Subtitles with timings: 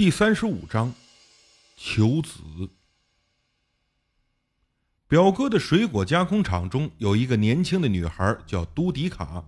[0.00, 0.94] 第三十五章，
[1.76, 2.40] 求子。
[5.06, 9.44] 表哥的水果加工厂中有一个年轻的女孩，叫都迪卡，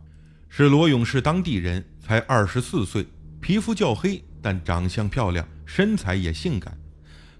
[0.50, 3.06] 是罗永市当地人，才二十四岁，
[3.41, 6.78] 皮肤较黑，但长相漂亮，身材也性感。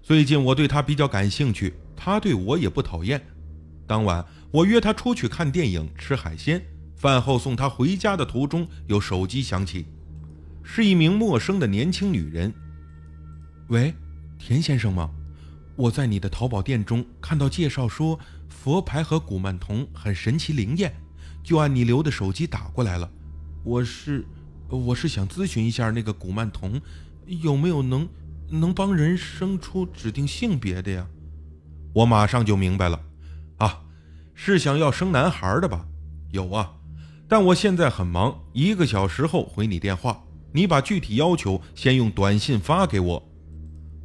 [0.01, 3.23] 最近我对她比较感兴趣，她对我也不讨厌。
[3.85, 9.85] 当晚我约她出去看电影、吃海鲜，饭后送她回家的途中，有手机响起，
[10.63, 12.51] 是一名陌生的年轻女人。
[13.69, 13.93] 喂，
[14.37, 15.09] 田先生吗？
[15.75, 20.93] 我在你的淘宝店中看到介绍说佛牌和古曼童很神奇灵验，
[21.41, 23.09] 就按你留的手机打过来了。
[23.63, 24.25] 我是，
[24.69, 26.79] 我是想咨询一下那个古曼童
[27.25, 28.07] 有没有能
[28.49, 31.07] 能帮人生出指定性别的呀？
[31.93, 33.01] 我马上就明白了，
[33.59, 33.83] 啊，
[34.33, 35.87] 是想要生男孩的吧？
[36.31, 36.73] 有啊，
[37.29, 40.21] 但我现在很忙，一个小时后回你电话。
[40.51, 43.32] 你把具体要求先用短信发给我。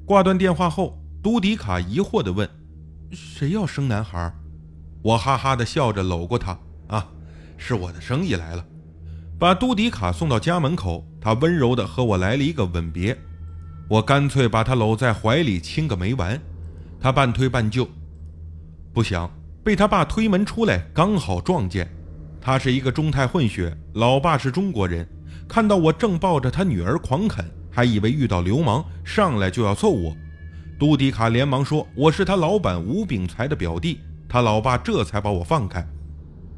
[0.08, 2.48] 挂断电话后，都迪卡疑惑地问
[3.12, 4.32] ：“谁要生男孩？”
[5.04, 7.06] 我哈哈地笑着搂过他：“啊，
[7.58, 8.64] 是我的生意来了。”
[9.38, 13.14] 把都迪卡送到家门口，他温柔地和我来了一个吻别。
[13.86, 16.40] 我干脆把他搂在怀里亲个没完。
[16.98, 17.86] 他半推半就，
[18.94, 19.30] 不想
[19.62, 21.86] 被他爸推门出来，刚好撞见。
[22.40, 25.06] 他是一个中泰混血，老爸是中国人，
[25.46, 27.44] 看到我正抱着他女儿狂啃。
[27.70, 30.16] 还以为遇到流氓，上来就要揍我。
[30.78, 35.86] 杜迪卡连忙说：“我是他老板吴炳才的表弟。”他老爸这才把我放开。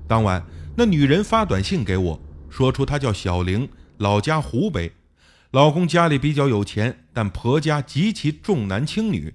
[0.08, 0.44] 当晚，
[0.77, 4.92] 那女人发短信给我，说出她叫小玲，老家湖北，
[5.52, 9.33] 老公家里比较有钱，但婆家极其重男轻女，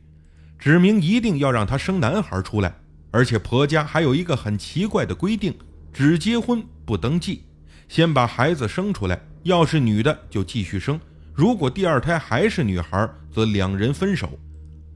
[0.59, 2.75] 指明一定要让她生男孩出来。
[3.11, 5.57] 而且婆家还有一个很奇怪的规定，
[5.93, 7.43] 只结婚不登记，
[7.87, 10.99] 先把孩子生出来，要是女的就继续生。
[11.35, 14.39] 如果第二胎还是女孩，则两人分手。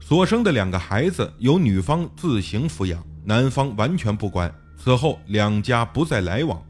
[0.00, 4.52] 所生的两个孩子由女方自行抚养，男方完全不管。
[4.82, 6.60] 此后两家不再来往。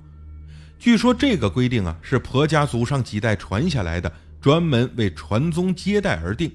[0.77, 6.51] 据说这个规定啊，是婆家祖上几代传下来的，专门为传宗接代而定。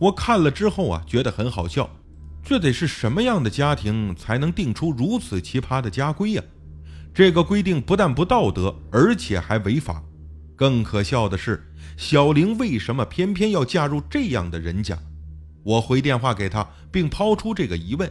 [0.00, 1.88] 我看了之后啊，觉得很好笑。
[2.42, 6.42] 这得是什么样的家庭才能定出如此奇葩的家规呀？
[7.14, 10.02] 这个规定不但不道德，而且还违法。
[10.56, 11.68] 更可笑的是。
[11.96, 14.98] 小玲为什么偏偏要嫁入这样的人家？
[15.62, 18.10] 我回电话给她，并抛出这个疑问。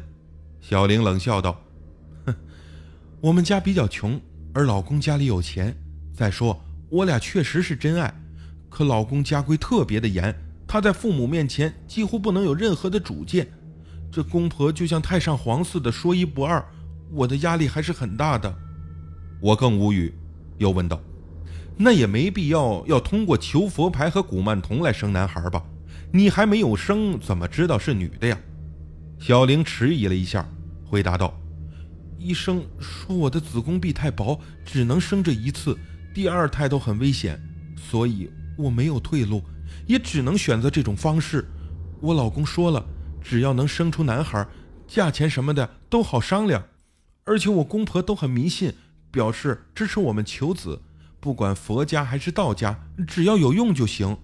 [0.62, 1.60] 小玲冷笑道
[2.26, 2.36] ：“哼，
[3.20, 4.22] 我们家比较穷，
[4.54, 5.76] 而老公家里有钱。
[6.14, 8.14] 再说，我俩确实是真爱，
[8.70, 10.34] 可老公家规特别的严，
[10.68, 13.48] 他在父母面前几乎不能有任何的主见。
[14.12, 16.64] 这公婆就像太上皇似的，说一不二。
[17.12, 18.56] 我的压力还是很大的。”
[19.42, 20.14] 我更无语，
[20.60, 21.02] 又问道。
[21.84, 25.64] 那也没必要要通过求佛牌和古曼童来生男孩吧？
[26.14, 28.38] 你还没有生，怎么知道是女的呀？
[29.20, 30.48] 小玲迟疑了一下，
[30.86, 31.34] 回答道
[32.20, 35.76] ：“医生说我的子宫壁太薄，只能生这一次，
[36.14, 37.42] 第二胎都很危险，
[37.76, 39.42] 所以我没有退路，
[39.88, 41.44] 也只能选择这种方式。
[42.00, 42.86] 我老公说了，
[43.24, 44.46] 只要能生出男孩，
[44.88, 46.64] 价钱什么的都好商量，
[47.24, 48.72] 而且我公婆都很迷信，
[49.10, 50.80] 表示支持我们求子。”
[51.22, 52.78] 不管佛家还是道家，
[53.08, 54.18] 只要有用就行。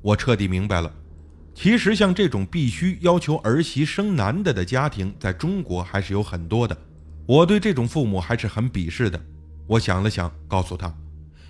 [0.00, 0.90] 我彻底明白了，
[1.54, 6.76] 其实像这种必须要求儿媳生男的的家庭，在中国还是有很多的。
[7.26, 9.20] 我对这种父母还是很鄙视的。
[9.66, 10.94] 我想了想，告诉他，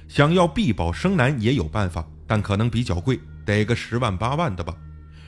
[0.08, 4.75] 想要必保生男也有办法，但可能比较贵，得个十万八万的吧。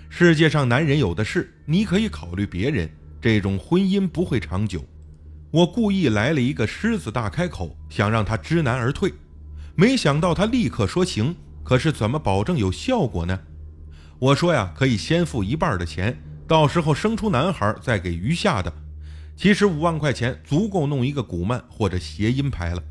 [0.09, 2.89] 世界上男人有的是，你可以考虑别人。
[3.21, 4.83] 这种婚姻不会长久。
[5.51, 9.13] 我故意来了一个狮子大开口，想让他知难而退。
[9.79, 13.39] 没想到他立刻说行，可是怎么保证有效果呢？
[14.19, 18.73] 我说呀，可以先付一半的钱，到时候生出男孩再给余下的。
[19.37, 22.83] 其实五万块钱足够弄一个古曼或者谐音牌了。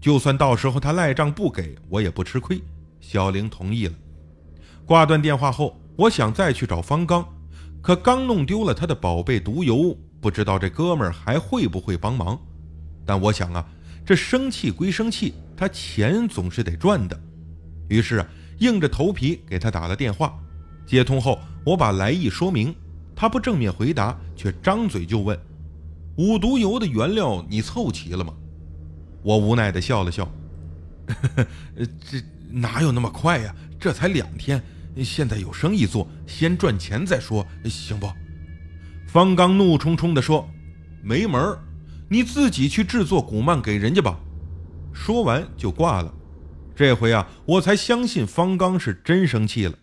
[0.00, 2.60] 就算到时候他赖账不给我也不吃亏。
[3.00, 3.94] 小玲同意了。
[4.84, 7.24] 挂断电话后，我想再去找方刚，
[7.80, 12.36] 可刚弄丢了他的宝贝毒油，不知道这哥们儿还会不会帮忙。
[13.06, 13.64] 但我想啊。
[14.04, 17.18] 这生气归生气，他钱总是得赚的。
[17.88, 18.26] 于是啊，
[18.58, 20.38] 硬着头皮给他打了电话。
[20.86, 22.74] 接通后，我把来意说明，
[23.14, 25.38] 他不正面回答，却张嘴就问
[26.16, 28.34] ：“五毒油的原料你凑齐了吗？”
[29.22, 30.28] 我无奈地笑了笑
[31.76, 33.54] ：“这哪有那么快呀？
[33.78, 34.60] 这才两天，
[35.04, 38.10] 现在有生意做，先赚钱再说，行不？”
[39.06, 40.48] 方刚怒冲冲地说
[41.02, 41.56] ：“没门！”
[42.08, 44.18] 你自己去制作古曼给人家吧。
[44.92, 46.12] 说完就挂了。
[46.74, 49.74] 这回啊，我才相信方刚是真生气了。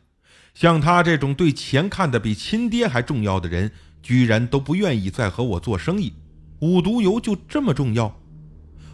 [0.53, 3.71] 像他这种对钱看得比亲爹还重要的人，
[4.01, 6.13] 居然都不愿意再和我做生意。
[6.59, 8.19] 五毒油就这么重要？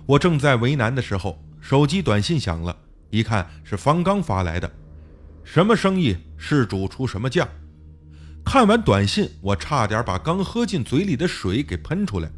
[0.06, 2.76] 我正在为难的时候，手机短信响了，
[3.10, 4.72] 一看是方刚发来的。
[5.44, 6.16] 什么生意？
[6.38, 7.48] 事主出什么价？
[8.44, 12.30] 看完短信，我差点把刚喝进嘴里的水给喷出来。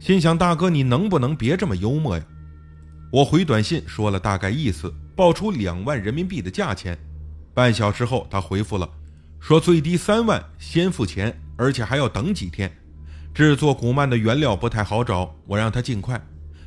[0.00, 2.24] 心想：大哥，你能不能别这么幽默呀？
[3.12, 6.96] 我回短信说了大概意思，报出两万人民币的价钱。
[7.52, 8.88] 半小时后，他回复了，
[9.40, 12.70] 说最低三万，先付钱，而且还要等几天。
[13.34, 16.24] 制作古曼的原料不太好找，我让他尽快。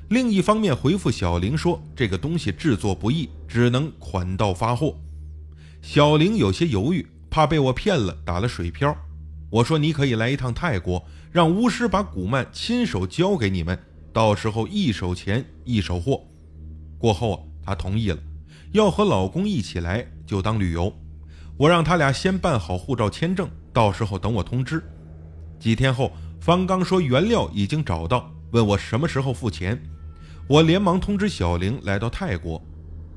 [0.10, 5.00] 另一方面回复小玲说，这个东西制作不易，只能款到发货。
[5.82, 8.94] 小玲有些犹豫，怕被我骗了，打了水漂。
[9.50, 13.80] 我说你可以来一趟泰国，让巫师把古曼亲手交给你们，
[14.12, 16.22] 到时候一手钱一手货。
[17.04, 18.18] 过后啊，她同意了，
[18.72, 20.94] 要和老公一起来，就当旅游。
[21.58, 24.82] 我让他俩先办好护照签证，到时候等我通知。
[25.60, 26.10] 几天后。
[26.40, 29.82] 方刚说原料已经找到，问我什么时候付钱。
[30.46, 32.62] 我连忙通知小玲来到泰国，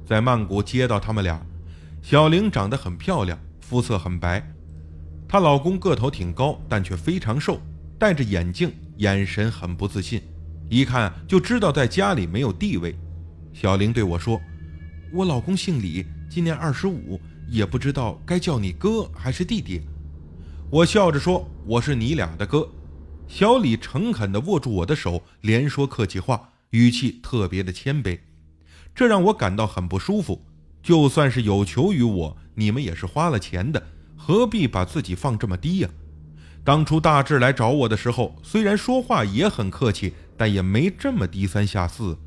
[0.05, 1.45] 在曼谷接到他们俩。
[2.03, 4.49] 小玲长得很漂亮，肤色很白，
[5.29, 7.61] 她老公个头挺高，但却非常瘦，
[7.99, 10.23] 戴着眼镜，眼神很不自信，
[10.71, 12.97] 一看就知道在家里没有地位。
[13.59, 14.39] 小玲对我说
[15.11, 17.19] ：“我老公姓李，今年二十五，
[17.49, 19.81] 也不知道该叫你哥还是弟弟。”
[20.69, 22.69] 我笑着说：“我是你俩的哥。”
[23.27, 28.19] 小李诚恳地握住我的手，连说客气话，语气特别的谦卑，
[28.95, 30.45] 这让我感到很不舒服。
[30.83, 33.83] 就算是有求于我，你们也是花了钱的，
[34.19, 35.89] 何必把自己放这么低呀？
[36.63, 42.19] 当初大志来找我的时候，虽然说话也很客气，但也没这么低三下四。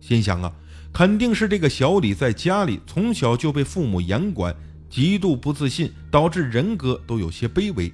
[0.00, 0.54] 心想啊，
[0.92, 4.54] 肯定是这个小李在家里从小就被父母严管，
[4.90, 7.92] 极度不自信，导致人格都有些卑微。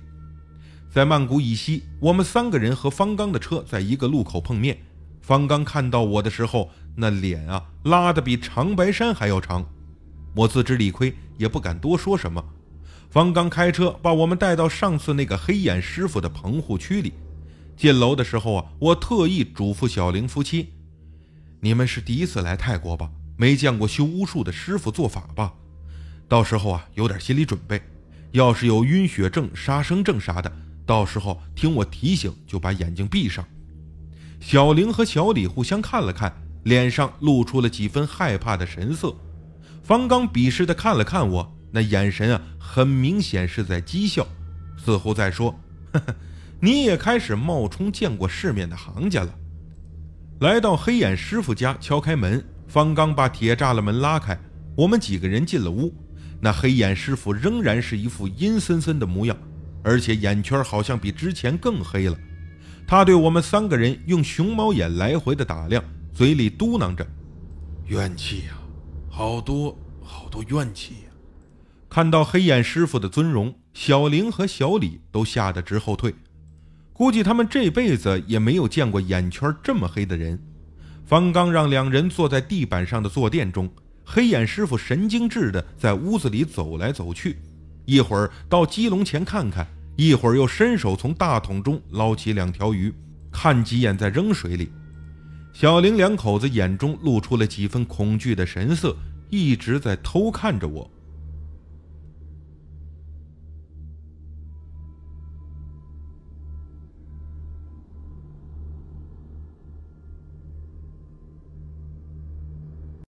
[0.91, 4.79] 在曼谷以西，我们三个人和方刚的车在一个路口碰面。
[5.21, 9.67] 方刚看到我的时候，那脸啊拉得比长白山还要长。
[10.37, 12.45] 我自知理亏，也不敢多说什么。
[13.11, 17.13] 方刚开车把我们带到上次那个黑眼师傅的棚户区里。
[17.77, 20.74] 进楼的时候啊，我特意嘱咐小玲夫妻
[21.65, 23.11] ：“你们是第一次来泰国吧？
[23.39, 25.51] 没见过修巫术的师傅做法吧？
[26.29, 27.81] 到时候啊，有点心理准备。
[28.33, 30.53] 要是有晕血症、杀生症啥的。”
[30.85, 33.43] 到时候听我提醒，就把眼睛闭上。
[34.41, 36.31] 小玲和小李互相看了看，
[36.65, 39.17] 脸上露出了几分害怕的神色。
[39.83, 44.27] 方刚鄙视地看了看我，那眼神啊，很明显是在讥笑，
[44.77, 45.59] 似乎在说
[45.95, 46.15] ：“呵呵，
[46.61, 49.35] 你也开始冒充见过世面的行家了。”
[50.41, 54.39] 来到黑眼师傅家，敲开门，方刚把铁栅栏门拉开，
[54.77, 55.95] 我们几个人进了屋。
[56.41, 59.37] 那黑眼师傅仍然是一副阴森森的模样。
[59.87, 62.17] 而且眼圈好像比之前更黑了。
[62.87, 67.07] 他对我们三个人用熊猫眼来回的打量，嘴里嘟囔着
[67.89, 68.55] ：“怨气呀，
[69.11, 71.13] 好多好多怨气呀！”
[71.91, 76.15] 看到黑眼师傅的尊容，小玲和小李都吓得直后退。
[76.95, 80.41] 估计他们这辈子也没有见过眼圈这么黑的人。
[81.05, 83.69] 方刚让两人坐在地板上的坐垫中，
[84.05, 87.37] 黑眼师傅神经质的在屋子里走来走去。
[87.85, 92.95] 一会儿到鸡笼前看看，一会儿又伸手从大桶中捞起两条鱼，
[93.31, 94.71] 看几眼再扔水里。
[95.53, 98.97] 小玲两口子眼中露出了几分恐惧的神色，
[99.31, 100.89] 一直在偷看着我。